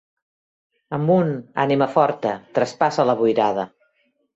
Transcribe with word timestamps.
Amunt 0.99 1.29
ànima 1.67 1.91
forta! 1.99 2.35
Traspassa 2.59 3.11
la 3.13 3.21
boirada! 3.25 3.73